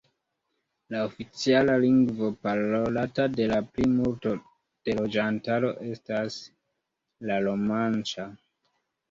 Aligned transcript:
La 0.93 1.01
oficiala 1.07 1.75
lingvo 1.83 2.29
parolata 2.45 3.25
de 3.33 3.45
la 3.51 3.59
plimulto 3.75 4.33
de 4.89 4.97
loĝantaro 5.01 5.71
estas 5.91 6.41
la 7.33 7.39
romanĉa. 7.51 8.29